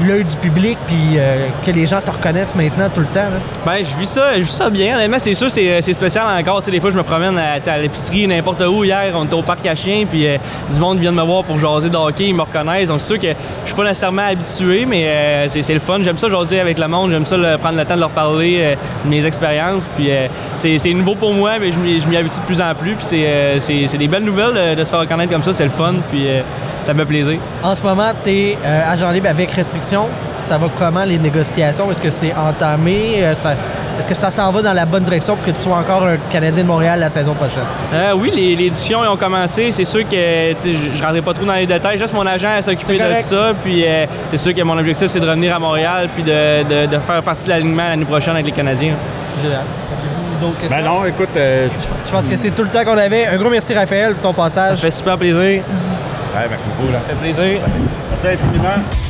l'œil 0.07 0.25
du 0.25 0.37
public, 0.37 0.79
puis 0.87 0.97
euh, 1.17 1.49
que 1.67 1.71
les 1.71 1.87
gens 1.87 2.01
te 2.01 2.11
reconnaissent 2.11 2.55
maintenant 2.55 2.89
tout 2.95 3.01
le 3.01 3.07
temps? 3.07 3.21
là? 3.21 3.41
Ben, 3.67 3.85
je 3.85 3.95
vis 3.99 4.09
ça, 4.09 4.35
je 4.37 4.43
vis 4.43 4.51
ça 4.51 4.71
bien. 4.71 4.97
Honnêtement, 4.97 5.19
c'est 5.19 5.35
sûr, 5.35 5.51
c'est 5.51 5.93
spécial 5.93 6.25
encore. 6.41 6.63
Des 6.63 6.81
fois, 6.81 6.91
je 6.91 6.97
me 6.97 7.03
promène 7.03 7.37
à, 7.39 7.79
l'épicerie, 7.79 8.27
n'importe 8.27 8.63
où. 8.63 8.85
Hier, 8.85 9.13
on 9.15 9.25
était 9.25 9.35
au 9.35 9.43
parc 9.43 9.67
à 9.67 9.75
chiens, 9.75 10.07
puis 10.09 10.27
euh, 10.27 10.39
du 10.73 10.81
monde 10.81 10.99
vient 10.99 11.11
de 11.11 11.17
me 11.17 11.23
voir 11.23 11.45
pour 11.45 11.59
jaser 11.59 11.91
de 11.91 11.97
hockey, 11.97 12.29
ils 12.29 12.35
me 12.35 12.43
reconnaissent. 12.43 12.89
Donc, 12.89 13.01
c'est 13.01 13.09
sûr 13.09 13.19
que 13.19 13.29
je 13.65 13.67
suis 13.67 13.75
pas 13.75 13.85
nécessairement 13.85 14.27
habitué, 14.27 14.87
mais 14.87 15.05
euh, 15.07 15.49
c'est 15.49 15.75
le 15.75 15.81
fun. 15.81 15.99
J'aime 16.03 16.17
ça 16.17 16.29
jaser 16.29 16.61
avec 16.61 16.79
le 16.79 16.89
monde, 16.89 17.11
j'aime 17.11 17.27
ça 17.27 17.37
prendre 17.59 17.77
le 17.77 17.85
temps 17.85 17.97
de 17.97 18.01
leur 18.01 18.11
parler 18.11 18.77
de 19.05 19.11
mes 19.11 19.27
expériences. 19.27 19.91
Puis 19.95 20.11
c'est 20.55 20.79
c'est 20.79 20.95
nouveau 20.95 21.17
pour 21.17 21.35
moi, 21.35 21.59
mais 21.59 21.71
je 21.73 21.79
m'y 21.79 22.01
je 22.01 22.07
de 22.39 22.45
plus 22.47 22.61
en 22.61 22.75
plus. 22.75 22.95
Puis 22.95 23.05
c'est 23.05 23.27
euh, 23.27 23.59
c'est- 23.61 23.87
c'est 23.87 23.99
des 23.99 24.09
belles 24.09 24.25
nouvelles 24.25 24.57
euh, 24.57 24.75
de 24.75 24.85
se 24.85 24.91
faire 24.91 25.01
reconnaître 25.01 25.33
comme 25.33 25.43
ça, 25.43 25.53
c'est 25.53 25.65
le 25.65 25.71
fun, 25.71 25.95
puis 26.11 26.29
euh, 26.29 26.43
ça 26.83 26.93
me 26.95 26.99
fait 27.01 27.05
plaisir. 27.07 27.39
En 27.63 27.75
ce 27.75 27.83
moment, 27.83 28.11
tu 28.23 28.31
es 28.31 28.59
agent 28.89 29.11
libre 29.11 29.29
avec 29.29 29.51
restriction. 29.51 30.07
Ça 30.39 30.57
va 30.57 30.69
comment 30.79 31.05
les 31.05 31.19
négociations? 31.19 31.91
Est-ce 31.91 32.01
que 32.01 32.11
c'est 32.11 32.33
entamé? 32.35 33.23
Ça- 33.35 33.55
Est-ce 33.99 34.09
que 34.09 34.15
ça 34.15 34.31
s'en 34.31 34.51
va 34.51 34.63
dans 34.63 34.73
la 34.73 34.87
bonne 34.87 35.03
direction 35.03 35.37
pour 35.37 35.45
que 35.45 35.51
tu 35.51 35.61
sois 35.61 35.77
encore 35.77 36.05
un 36.07 36.17
Canadien 36.33 36.63
de 36.63 36.69
Montréal 36.69 36.99
la 37.01 37.11
saison 37.11 37.35
prochaine? 37.35 37.65
Euh, 37.93 38.13
oui, 38.17 38.33
les, 38.35 38.57
les 38.57 38.71
discussions 38.71 39.01
ont 39.01 39.17
commencé. 39.19 39.71
C'est 39.73 39.85
sûr 39.85 40.09
que 40.09 40.17
je 40.17 40.71
je 40.95 41.03
rentrerai 41.03 41.21
pas 41.21 41.35
trop 41.35 41.45
dans 41.45 41.55
les 41.55 41.67
détails. 41.67 41.99
Juste 41.99 42.15
mon 42.15 42.25
agent 42.27 42.49
à 42.49 42.63
s'occuper 42.63 42.99
de 42.99 43.21
ça. 43.21 43.53
Puis 43.63 43.85
euh, 43.87 44.07
c'est 44.31 44.39
sûr 44.39 44.55
que 44.55 44.63
mon 44.63 44.79
objectif, 44.79 45.09
c'est 45.09 45.21
de 45.21 45.27
revenir 45.29 45.55
à 45.55 45.59
Montréal 45.59 46.09
puis 46.15 46.23
de, 46.23 46.63
de- 46.63 46.87
de 46.87 46.99
faire 46.99 47.23
partie 47.23 47.45
de 47.45 47.51
l'alignement 47.51 47.89
l'année 47.89 48.07
prochaine 48.07 48.33
avec 48.35 48.47
les 48.47 48.53
Canadiens. 48.53 48.95
Génial. 49.43 49.61
Avez-vous 50.41 50.47
d'autres 50.47 50.61
questions? 50.61 50.77
Ben 50.77 50.85
non, 50.85 51.05
écoute, 51.05 51.29
euh, 51.37 51.69
je- 51.69 52.07
Je 52.07 52.13
pense 52.13 52.27
que 52.27 52.37
c'est 52.37 52.51
tout 52.51 52.63
le 52.63 52.71
temps 52.71 52.85
qu'on 52.85 52.99
avait. 52.99 53.27
Un 53.27 53.37
gros 53.37 53.51
merci, 53.51 53.75
Raphaël, 53.75 54.15
pour 54.15 54.23
ton 54.23 54.33
Ça 54.33 54.43
passage. 54.61 54.81
fait 54.81 54.91
super 54.91 55.17
plaisir. 55.19 55.39
Ouais, 55.63 56.47
merci 56.49 56.69
beaucoup. 56.69 56.93
Là. 56.93 56.99
Ça 57.07 57.09
fait 57.15 57.21
plaisir. 57.33 57.61
merci 58.11 58.27
infiniment. 58.29 59.10